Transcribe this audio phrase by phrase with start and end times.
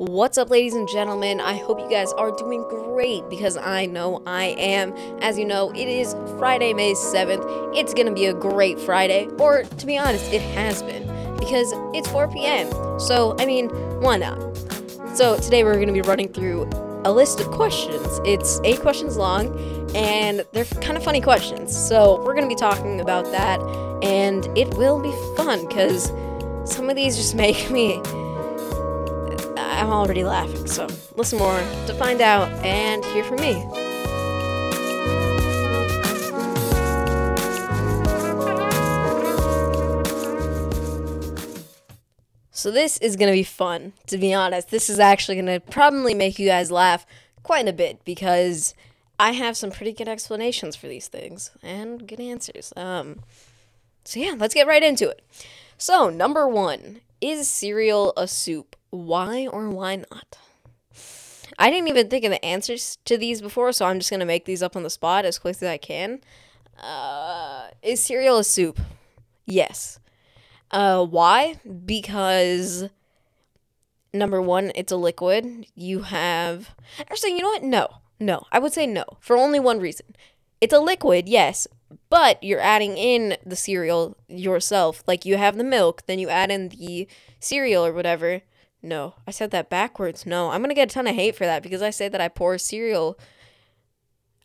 [0.00, 1.42] What's up, ladies and gentlemen?
[1.42, 4.94] I hope you guys are doing great because I know I am.
[5.20, 7.76] As you know, it is Friday, May 7th.
[7.76, 11.06] It's gonna be a great Friday, or to be honest, it has been
[11.36, 12.70] because it's 4 p.m.
[12.98, 13.68] So, I mean,
[14.00, 14.38] why not?
[15.14, 16.70] So, today we're gonna be running through
[17.04, 18.22] a list of questions.
[18.24, 19.54] It's eight questions long,
[19.94, 21.76] and they're kind of funny questions.
[21.76, 23.60] So, we're gonna be talking about that,
[24.02, 26.10] and it will be fun because
[26.64, 28.00] some of these just make me
[29.80, 30.86] I'm already laughing, so
[31.16, 33.54] listen more to find out and hear from me.
[42.50, 44.68] So, this is gonna be fun, to be honest.
[44.68, 47.06] This is actually gonna probably make you guys laugh
[47.42, 48.74] quite a bit because
[49.18, 52.74] I have some pretty good explanations for these things and good answers.
[52.76, 53.20] Um,
[54.04, 55.22] so, yeah, let's get right into it.
[55.78, 58.76] So, number one is cereal a soup?
[58.90, 60.38] Why or why not?
[61.58, 64.44] I didn't even think of the answers to these before, so I'm just to make
[64.44, 66.20] these up on the spot as quick as I can.
[66.80, 68.80] Uh, is cereal a soup?
[69.46, 69.98] Yes.
[70.70, 71.60] Uh, why?
[71.84, 72.88] Because
[74.14, 75.66] number one, it's a liquid.
[75.74, 76.70] You have.
[76.98, 77.62] Actually, you know what?
[77.62, 77.88] No.
[78.18, 78.46] No.
[78.50, 79.04] I would say no.
[79.20, 80.06] For only one reason.
[80.60, 81.66] It's a liquid, yes,
[82.10, 85.02] but you're adding in the cereal yourself.
[85.06, 88.42] Like you have the milk, then you add in the cereal or whatever.
[88.82, 90.24] No, I said that backwards.
[90.24, 92.28] No, I'm gonna get a ton of hate for that because I say that I
[92.28, 93.18] pour cereal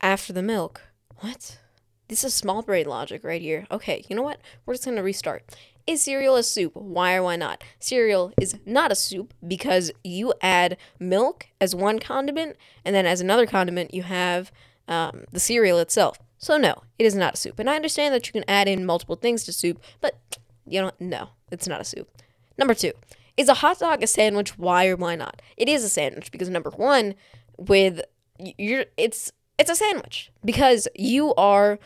[0.02, 0.81] after the milk.
[1.19, 1.59] What?
[2.08, 3.66] This is small brain logic right here.
[3.72, 4.39] Okay, you know what?
[4.66, 5.44] We're just gonna restart.
[5.88, 6.75] Is cereal a soup?
[6.75, 7.63] Why or why not?
[7.80, 13.22] Cereal is not a soup because you add milk as one condiment, and then as
[13.22, 14.52] another condiment, you have
[14.88, 16.17] um, the cereal itself.
[16.38, 17.59] So, no, it is not a soup.
[17.59, 20.19] And I understand that you can add in multiple things to soup, but
[20.67, 22.09] you know, no, it's not a soup.
[22.58, 22.91] Number two,
[23.38, 24.58] is a hot dog a sandwich?
[24.58, 25.41] Why or why not?
[25.58, 27.16] It is a sandwich because number one,
[27.58, 28.02] with
[28.38, 31.80] you're it's it's a sandwich because you are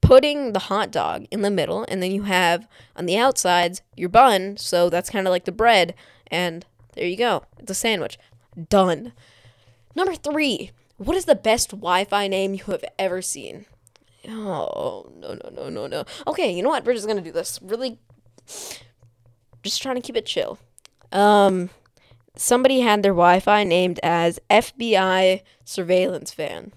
[0.00, 4.08] putting the hot dog in the middle and then you have on the outsides your
[4.08, 5.94] bun, so that's kind of like the bread
[6.28, 6.64] and
[6.94, 7.44] there you go.
[7.58, 8.18] It's a sandwich.
[8.68, 9.12] Done.
[9.94, 10.70] Number 3.
[10.96, 13.66] What is the best Wi-Fi name you have ever seen?
[14.28, 16.04] Oh, no, no, no, no, no.
[16.26, 16.84] Okay, you know what?
[16.84, 17.98] We're just going to do this really
[19.62, 20.58] just trying to keep it chill.
[21.12, 21.70] Um,
[22.36, 26.72] somebody had their Wi-Fi named as FBI surveillance fan.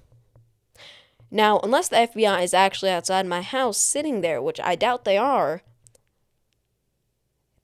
[1.32, 5.18] Now, unless the FBI is actually outside my house sitting there, which I doubt they
[5.18, 5.62] are,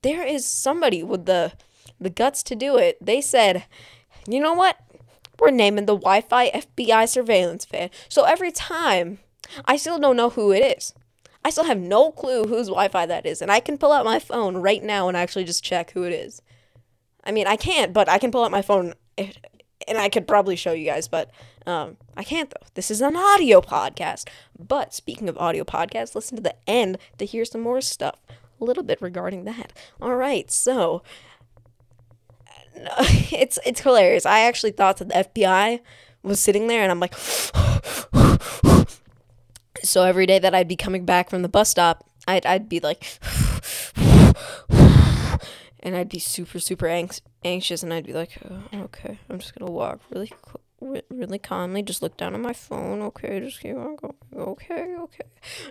[0.02, 1.54] there is somebody with the
[2.00, 3.04] the guts to do it.
[3.04, 3.66] They said,
[4.28, 4.78] "You know what?
[5.40, 9.20] We're naming the Wi-Fi FBI surveillance fan." So every time,
[9.66, 10.94] I still don't know who it is.
[11.44, 14.06] I still have no clue whose Wi Fi that is, and I can pull out
[14.06, 16.42] my phone right now and actually just check who it is.
[17.26, 18.94] I mean, I can't, but I can pull out my phone
[19.88, 21.32] and I could probably show you guys, but
[21.66, 22.68] um, I can't though.
[22.74, 24.28] This is an audio podcast.
[24.58, 28.20] But speaking of audio podcasts, listen to the end to hear some more stuff,
[28.60, 29.74] a little bit regarding that.
[30.02, 31.04] All right, so
[32.76, 34.26] it's it's hilarious.
[34.26, 35.80] I actually thought that the FBI
[36.24, 37.16] was sitting there, and I'm like.
[39.84, 42.80] So every day that I'd be coming back from the bus stop, I'd, I'd be
[42.80, 43.20] like,
[45.86, 49.58] and I'd be super, super anx- anxious, and I'd be like, oh, okay, I'm just
[49.58, 50.34] gonna walk really,
[51.10, 53.02] really calmly, just look down at my phone.
[53.04, 54.16] Okay, just keep on going.
[54.36, 55.26] Okay, okay,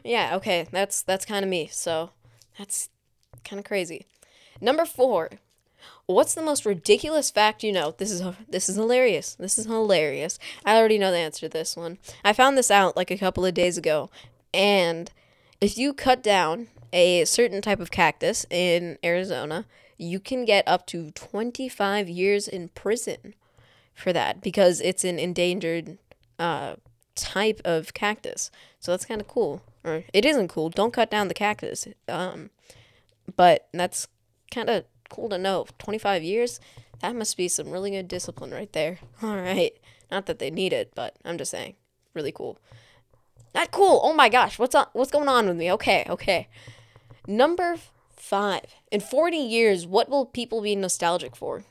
[0.05, 0.67] yeah, okay.
[0.71, 1.69] That's that's kind of me.
[1.71, 2.11] So
[2.57, 2.89] that's
[3.45, 4.07] kind of crazy.
[4.61, 5.31] Number four,
[6.07, 7.95] What's the most ridiculous fact you know?
[7.97, 9.35] This is this is hilarious.
[9.35, 10.39] This is hilarious.
[10.65, 11.99] I already know the answer to this one.
[12.25, 14.11] I found this out like a couple of days ago,
[14.53, 15.11] and
[15.61, 19.67] if you cut down a certain type of cactus in Arizona,
[19.97, 23.35] you can get up to 25 years in prison
[23.95, 25.99] for that because it's an endangered
[26.39, 26.75] uh,
[27.15, 28.51] type of cactus.
[28.81, 29.63] So that's kind of cool.
[29.85, 30.71] Or it isn't cool.
[30.71, 31.87] Don't cut down the cactus.
[32.09, 32.51] Um,
[33.37, 34.09] but that's
[34.51, 35.67] kind of cool to know.
[35.79, 36.61] 25 years?
[37.01, 38.99] That must be some really good discipline right there.
[39.23, 39.73] All right.
[40.11, 41.75] Not that they need it, but I'm just saying.
[42.15, 42.59] Really cool.
[43.55, 44.01] Not cool.
[44.03, 44.59] Oh my gosh.
[44.59, 44.91] What's up?
[44.93, 45.71] What's going on with me?
[45.73, 46.49] Okay, okay.
[47.27, 47.79] Number
[48.25, 48.63] 5.
[48.91, 51.65] In 40 years, what will people be nostalgic for?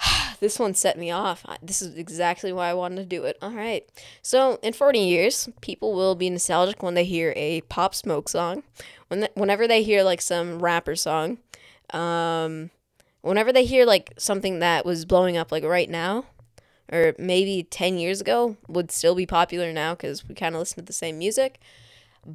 [0.40, 1.44] this one set me off.
[1.62, 3.36] This is exactly why I wanted to do it.
[3.42, 3.86] All right.
[4.22, 8.62] So, in 40 years, people will be nostalgic when they hear a Pop Smoke song,
[9.08, 11.38] when the, whenever they hear like some rapper song,
[11.92, 12.70] um,
[13.20, 16.24] whenever they hear like something that was blowing up like right now,
[16.90, 20.76] or maybe 10 years ago, would still be popular now because we kind of listen
[20.76, 21.60] to the same music.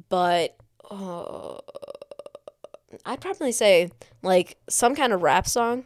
[0.08, 0.56] But
[0.88, 1.58] uh,
[3.04, 3.90] I'd probably say
[4.22, 5.84] like some kind of rap song.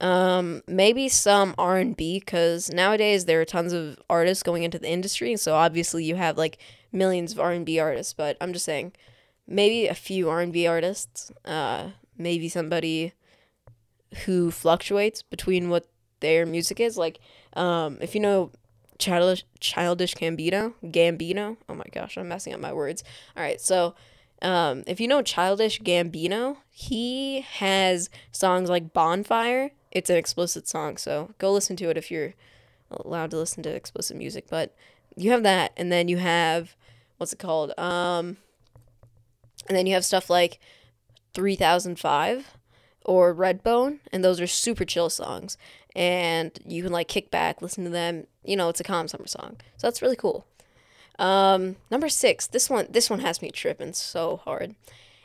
[0.00, 4.78] Um, maybe some R and B because nowadays there are tons of artists going into
[4.78, 5.36] the industry.
[5.36, 6.58] So obviously you have like
[6.92, 8.12] millions of R and B artists.
[8.12, 8.92] But I'm just saying,
[9.46, 11.30] maybe a few R and B artists.
[11.44, 13.12] Uh, maybe somebody
[14.24, 15.86] who fluctuates between what
[16.20, 16.96] their music is.
[16.96, 17.20] Like,
[17.54, 18.50] um, if you know
[18.98, 21.56] childish childish Gambino, Gambino.
[21.68, 23.02] Oh my gosh, I'm messing up my words.
[23.36, 23.94] All right, so
[24.44, 29.70] um, if you know Childish Gambino, he has songs like Bonfire.
[29.90, 32.34] It's an explicit song, so go listen to it if you're
[32.90, 34.46] allowed to listen to explicit music.
[34.50, 34.74] But
[35.16, 36.76] you have that, and then you have
[37.16, 37.72] what's it called?
[37.78, 38.36] Um,
[39.66, 40.60] and then you have stuff like
[41.32, 42.58] 3005
[43.04, 45.56] or Redbone, and those are super chill songs.
[45.96, 48.26] And you can like kick back, listen to them.
[48.44, 49.56] You know, it's a calm summer song.
[49.78, 50.46] So that's really cool.
[51.18, 52.46] Um, number six.
[52.46, 54.74] This one this one has me tripping so hard.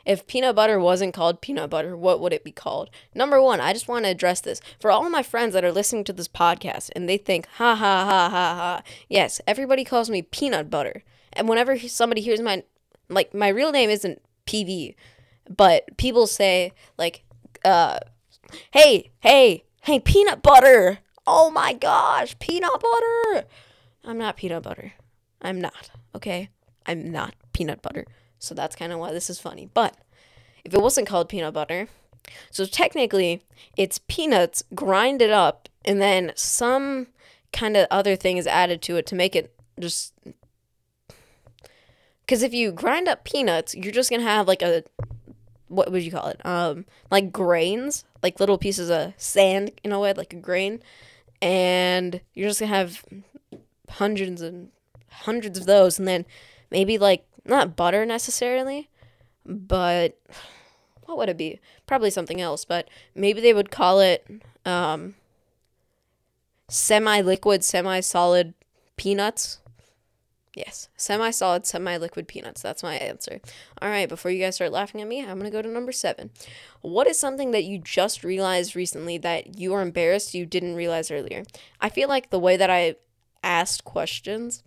[0.06, 2.90] If peanut butter wasn't called peanut butter, what would it be called?
[3.14, 4.60] Number one, I just want to address this.
[4.80, 8.04] For all my friends that are listening to this podcast and they think, ha ha
[8.04, 8.82] ha ha ha.
[9.08, 11.02] Yes, everybody calls me peanut butter.
[11.32, 12.64] And whenever somebody hears my,
[13.08, 14.94] like, my real name isn't PV,
[15.48, 17.22] but people say, like,
[17.64, 18.00] uh,
[18.72, 20.98] hey, hey, hey, peanut butter.
[21.26, 23.46] Oh my gosh, peanut butter.
[24.04, 24.94] I'm not peanut butter.
[25.42, 26.50] I'm not, okay?
[26.86, 28.06] I'm not peanut butter.
[28.38, 29.68] So that's kind of why this is funny.
[29.72, 29.96] But
[30.64, 31.88] if it wasn't called peanut butter,
[32.50, 33.42] so technically
[33.76, 37.08] it's peanuts grinded up and then some
[37.52, 40.14] kind of other thing is added to it to make it just
[42.20, 44.84] because if you grind up peanuts, you're just gonna have like a
[45.66, 46.44] what would you call it?
[46.44, 50.80] Um, like grains, like little pieces of sand in a way, like a grain,
[51.40, 53.04] and you're just gonna have
[53.88, 54.70] hundreds and
[55.10, 56.26] hundreds of those, and then
[56.70, 58.88] maybe like not butter necessarily,
[59.44, 60.18] but
[61.04, 61.60] what would it be?
[61.86, 64.26] Probably something else, but maybe they would call it
[64.64, 65.14] um,
[66.68, 68.54] semi liquid, semi solid
[68.96, 69.58] peanuts.
[70.54, 72.60] Yes, semi solid, semi liquid peanuts.
[72.60, 73.40] That's my answer.
[73.80, 75.92] All right, before you guys start laughing at me, I'm going to go to number
[75.92, 76.30] seven.
[76.80, 81.10] What is something that you just realized recently that you are embarrassed you didn't realize
[81.10, 81.44] earlier?
[81.80, 82.96] I feel like the way that I
[83.42, 84.62] asked questions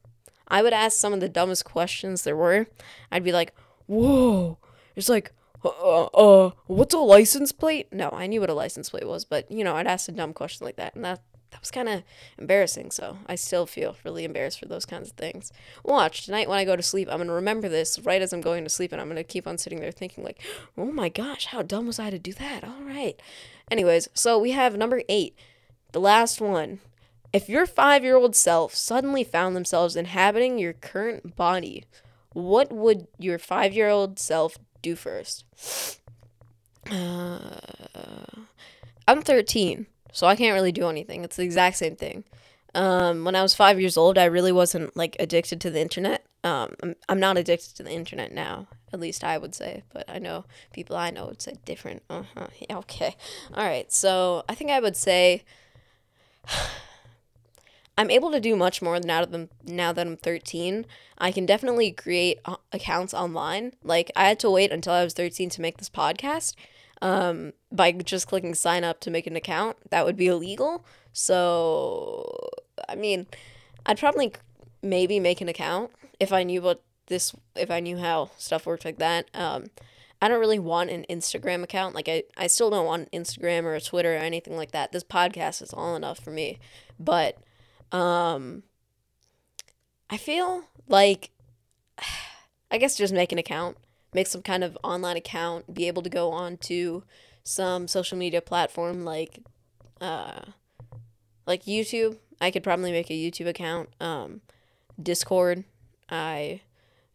[0.48, 2.68] I would ask some of the dumbest questions there were.
[3.12, 3.54] I'd be like,
[3.88, 4.58] "Whoa!"
[4.96, 5.32] It's like,
[5.64, 7.88] uh, uh, uh, what's a license plate?
[7.92, 10.34] No, I knew what a license plate was, but you know, I'd ask a dumb
[10.34, 12.04] question like that, and that that was kind of
[12.38, 12.92] embarrassing.
[12.92, 15.52] So I still feel really embarrassed for those kinds of things.
[15.84, 17.08] Watch tonight when I go to sleep.
[17.10, 19.58] I'm gonna remember this right as I'm going to sleep, and I'm gonna keep on
[19.58, 20.42] sitting there thinking like,
[20.78, 23.20] "Oh my gosh, how dumb was I to do that?" All right.
[23.72, 25.38] Anyways, so we have number eight,
[25.94, 26.80] the last one.
[27.34, 31.86] If your five year old self suddenly found themselves inhabiting your current body,
[32.34, 35.46] what would your five year old self do first?
[36.92, 37.58] Uh,
[39.08, 41.24] I'm 13, so I can't really do anything.
[41.24, 42.24] It's the exact same thing.
[42.76, 46.26] Um, when I was five years old, I really wasn't like addicted to the internet.
[46.44, 50.10] Um, I'm, I'm not addicted to the internet now, at least I would say, but
[50.10, 52.04] I know people I know would say different.
[52.10, 52.48] Uh huh.
[52.70, 53.16] Yeah, okay.
[53.54, 53.92] All right.
[53.92, 55.44] So I think I would say
[57.98, 60.86] I'm able to do much more now that I'm, now that I'm 13.
[61.18, 63.74] I can definitely create uh, accounts online.
[63.84, 66.56] Like I had to wait until I was 13 to make this podcast.
[67.02, 70.86] Um, by just clicking sign up to make an account, that would be illegal.
[71.12, 72.50] So,
[72.88, 73.28] I mean,
[73.86, 74.34] I'd probably
[74.82, 78.86] maybe make an account if I knew what this, if I knew how stuff worked
[78.86, 79.30] like that.
[79.34, 79.66] Um,
[80.22, 81.94] I don't really want an Instagram account.
[81.94, 84.94] Like I, I still don't want Instagram or a Twitter or anything like that.
[84.94, 86.60] This podcast is all enough for me.
[86.98, 87.38] But
[87.94, 88.64] um,
[90.10, 91.30] I feel like
[92.72, 93.78] I guess just make an account,
[94.14, 97.04] make some kind of online account, be able to go on to
[97.44, 99.40] some social media platform like
[100.02, 100.42] uh
[101.46, 102.18] like YouTube.
[102.42, 103.90] I could probably make a YouTube account.
[104.02, 104.42] Um
[105.02, 105.64] Discord.
[106.10, 106.62] I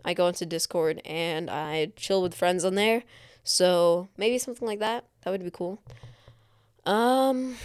[0.05, 3.03] I go into Discord and I chill with friends on there.
[3.43, 5.05] So maybe something like that.
[5.23, 5.83] That would be cool.
[6.87, 7.57] Um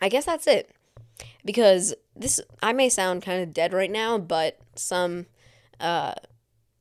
[0.00, 0.70] I guess that's it
[1.44, 5.26] because this I may sound kind of dead right now, but some
[5.80, 6.14] uh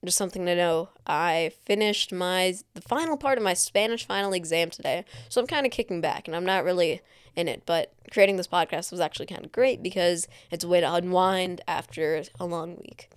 [0.06, 0.90] just something to know.
[1.06, 5.66] I finished my the final part of my Spanish final exam today, so I'm kind
[5.66, 7.02] of kicking back and I'm not really
[7.36, 7.64] in it.
[7.66, 11.62] But creating this podcast was actually kind of great because it's a way to unwind
[11.68, 13.10] after a long week.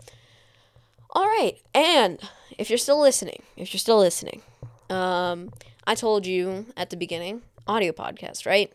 [1.13, 2.21] All right, and
[2.57, 4.43] if you're still listening, if you're still listening,
[4.89, 5.51] um,
[5.85, 8.73] I told you at the beginning, audio podcast, right?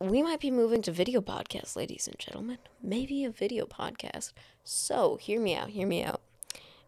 [0.00, 2.58] We might be moving to video podcasts, ladies and gentlemen.
[2.82, 4.32] Maybe a video podcast.
[4.62, 6.20] So, hear me out, hear me out.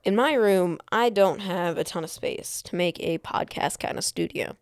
[0.04, 3.98] In my room, I don't have a ton of space to make a podcast kind
[3.98, 4.56] of studio.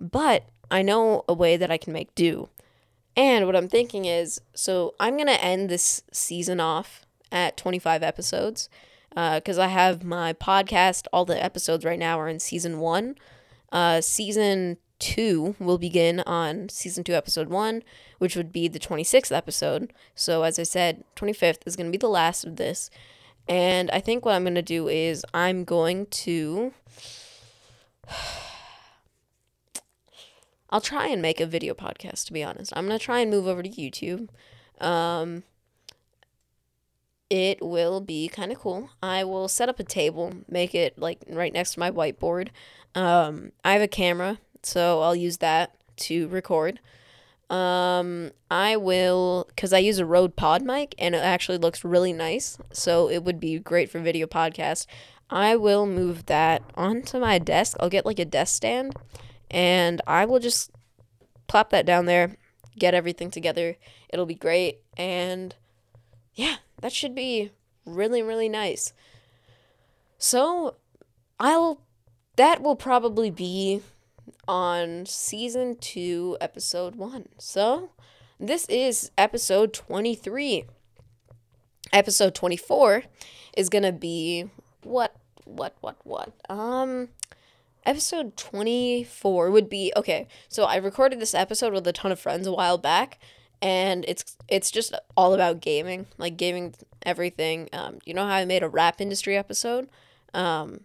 [0.00, 2.48] But I know a way that I can make do.
[3.16, 8.02] And what I'm thinking is so I'm going to end this season off at 25
[8.02, 8.68] episodes
[9.10, 11.06] because uh, I have my podcast.
[11.12, 13.16] All the episodes right now are in season one.
[13.72, 17.82] Uh, season two will begin on season two, episode one,
[18.18, 19.92] which would be the 26th episode.
[20.14, 22.90] So, as I said, 25th is going to be the last of this.
[23.48, 26.72] And I think what I'm going to do is I'm going to.
[30.72, 32.72] I'll try and make a video podcast, to be honest.
[32.76, 34.28] I'm going to try and move over to YouTube.
[34.80, 35.42] Um,
[37.28, 38.90] it will be kind of cool.
[39.02, 42.48] I will set up a table, make it like right next to my whiteboard.
[42.94, 46.80] Um, I have a camera, so I'll use that to record.
[47.48, 52.12] Um, I will, because I use a Rode Pod mic and it actually looks really
[52.12, 54.86] nice, so it would be great for video podcast.
[55.28, 57.76] I will move that onto my desk.
[57.80, 58.94] I'll get like a desk stand
[59.50, 60.70] and I will just
[61.48, 62.36] plop that down there,
[62.78, 63.76] get everything together.
[64.08, 64.80] It'll be great.
[64.96, 65.54] And
[66.34, 67.50] yeah, that should be
[67.84, 68.92] really, really nice.
[70.18, 70.76] So
[71.38, 71.80] I'll
[72.36, 73.82] that will probably be
[74.50, 77.28] on season two, episode one.
[77.38, 77.90] So
[78.40, 80.64] this is episode 23.
[81.92, 83.04] Episode 24
[83.56, 84.50] is gonna be
[84.82, 85.14] what
[85.44, 86.32] what what what?
[86.50, 87.10] Um
[87.86, 92.46] episode 24 would be okay so i recorded this episode with a ton of friends
[92.46, 93.18] a while back
[93.62, 97.68] and it's it's just all about gaming, like gaming everything.
[97.72, 99.88] Um, you know how I made a rap industry episode,
[100.34, 100.80] um,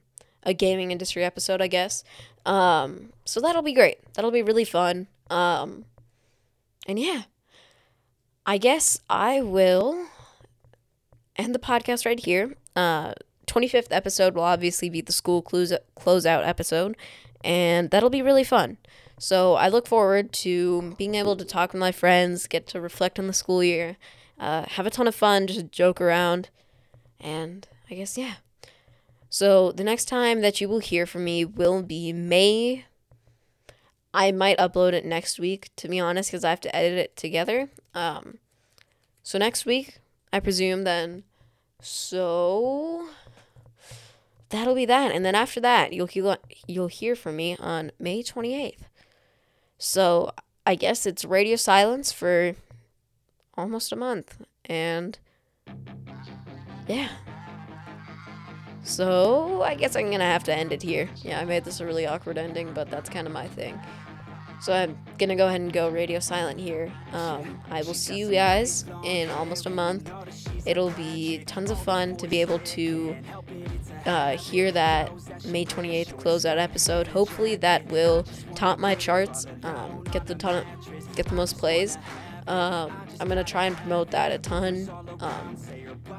[0.45, 2.03] a gaming industry episode, I guess.
[2.45, 3.97] Um, so that'll be great.
[4.13, 5.07] That'll be really fun.
[5.29, 5.85] Um,
[6.87, 7.23] and yeah,
[8.45, 10.07] I guess I will
[11.35, 12.55] end the podcast right here.
[12.75, 13.13] Uh,
[13.47, 16.95] 25th episode will obviously be the school close closeout episode,
[17.43, 18.77] and that'll be really fun.
[19.17, 23.17] So I look forward to being able to talk with my friends, get to reflect
[23.17, 23.97] on the school year,
[24.39, 26.49] uh, have a ton of fun, just joke around,
[27.19, 28.35] and I guess, yeah.
[29.29, 32.85] So the next time that you will hear from me will be May.
[34.13, 37.17] I might upload it next week, to be honest, because I have to edit it
[37.17, 37.69] together.
[37.93, 38.37] Um,
[39.23, 39.99] so next week,
[40.31, 41.23] I presume then.
[41.81, 43.09] So
[44.49, 48.55] that'll be that, and then after that, you'll you'll hear from me on May twenty
[48.55, 48.87] eighth.
[49.77, 50.31] So
[50.65, 52.55] I guess it's radio silence for
[53.57, 54.41] almost a month.
[54.63, 55.19] And
[56.87, 57.09] yeah.
[58.85, 61.09] So I guess I'm gonna have to end it here.
[61.23, 63.79] Yeah, I made this a really awkward ending, but that's kind of my thing.
[64.61, 66.91] So I'm gonna go ahead and go radio silent here.
[67.11, 70.11] Um, I will see you guys in almost a month.
[70.65, 73.15] It'll be tons of fun to be able to
[74.05, 75.11] uh, hear that
[75.45, 77.07] May 28th closeout episode.
[77.07, 78.23] Hopefully that will
[78.53, 81.97] top my charts, um, get the ton, of, get the most plays.
[82.47, 84.89] Um, I'm gonna try and promote that a ton.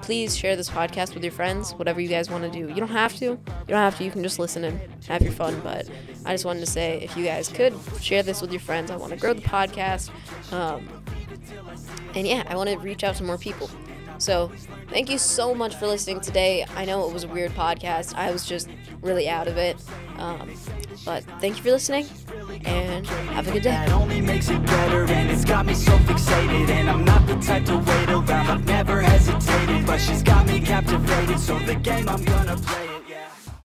[0.03, 1.73] Please share this podcast with your friends.
[1.75, 2.69] Whatever you guys want to do.
[2.69, 3.25] You don't have to.
[3.25, 4.05] You don't have to.
[4.05, 5.61] You can just listen and have your fun.
[5.63, 5.89] But
[6.25, 8.97] I just wanted to say, if you guys could share this with your friends, I
[8.97, 10.11] want to grow the podcast.
[10.53, 10.89] Um,
[12.15, 13.71] and yeah, I want to reach out to more people.
[14.19, 14.51] So,
[14.89, 16.65] thank you so much for listening today.
[16.75, 18.15] I know it was a weird podcast.
[18.15, 18.69] I was just
[19.03, 19.77] really out of it.
[20.17, 20.51] Um,
[21.05, 22.07] but thank you for listening
[22.65, 23.71] and have a good day.
[23.71, 27.37] That only makes it better and it's got me so fixated and I'm not the
[27.37, 28.31] type to wait around.
[28.31, 31.39] I've never hesitated, but she's got me captivated.
[31.39, 32.96] So the game I'm gonna play